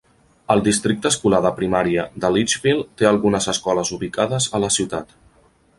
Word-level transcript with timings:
El 0.53 0.61
Districte 0.67 1.09
escolar 1.13 1.41
de 1.47 1.51
primària 1.59 2.07
de 2.25 2.33
Litchfield 2.37 2.91
té 3.03 3.09
algunes 3.13 3.51
escoles 3.55 3.95
ubicades 3.99 4.53
a 4.61 4.65
la 4.67 4.77
ciutat. 4.81 5.17